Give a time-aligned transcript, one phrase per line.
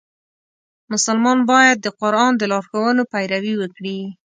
[0.91, 3.99] مسلمان باید د قرآن د لارښوونو پیروي وکړي.